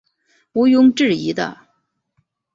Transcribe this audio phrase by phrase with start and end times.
[0.53, 1.55] 无庸置疑的